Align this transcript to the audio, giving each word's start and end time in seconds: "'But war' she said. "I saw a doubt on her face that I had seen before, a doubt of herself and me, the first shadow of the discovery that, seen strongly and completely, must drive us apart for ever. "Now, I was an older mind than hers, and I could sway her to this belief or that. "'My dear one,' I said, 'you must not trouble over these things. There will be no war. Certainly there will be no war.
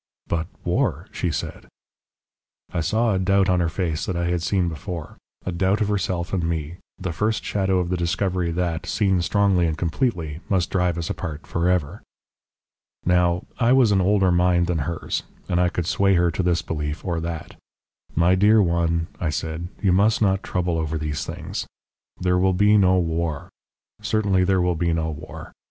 "'But 0.25 0.47
war' 0.65 1.05
she 1.11 1.29
said. 1.29 1.67
"I 2.73 2.81
saw 2.81 3.13
a 3.13 3.19
doubt 3.19 3.49
on 3.49 3.59
her 3.59 3.69
face 3.69 4.07
that 4.07 4.15
I 4.15 4.29
had 4.31 4.41
seen 4.41 4.67
before, 4.67 5.15
a 5.45 5.51
doubt 5.51 5.79
of 5.79 5.89
herself 5.89 6.33
and 6.33 6.43
me, 6.43 6.77
the 6.97 7.13
first 7.13 7.43
shadow 7.45 7.77
of 7.77 7.89
the 7.89 7.97
discovery 7.97 8.49
that, 8.49 8.87
seen 8.87 9.21
strongly 9.21 9.67
and 9.67 9.77
completely, 9.77 10.39
must 10.49 10.71
drive 10.71 10.97
us 10.97 11.11
apart 11.11 11.45
for 11.45 11.69
ever. 11.69 12.01
"Now, 13.05 13.45
I 13.59 13.73
was 13.73 13.91
an 13.91 14.01
older 14.01 14.31
mind 14.31 14.65
than 14.65 14.79
hers, 14.89 15.21
and 15.47 15.61
I 15.61 15.69
could 15.69 15.85
sway 15.85 16.15
her 16.15 16.31
to 16.31 16.41
this 16.41 16.63
belief 16.63 17.05
or 17.05 17.19
that. 17.19 17.55
"'My 18.15 18.33
dear 18.33 18.59
one,' 18.59 19.05
I 19.19 19.29
said, 19.29 19.67
'you 19.83 19.91
must 19.91 20.19
not 20.19 20.41
trouble 20.41 20.79
over 20.79 20.97
these 20.97 21.27
things. 21.27 21.67
There 22.19 22.39
will 22.39 22.53
be 22.53 22.75
no 22.75 22.97
war. 22.97 23.49
Certainly 24.01 24.45
there 24.45 24.61
will 24.61 24.73
be 24.75 24.93
no 24.93 25.11
war. 25.11 25.51